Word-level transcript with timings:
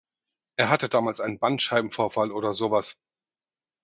Er 0.57 0.69
hatte 0.69 0.89
damals 0.89 1.21
einen 1.21 1.37
Bandscheibenvorfall 1.37 2.31
oder 2.31 2.55
sowas. 2.55 2.97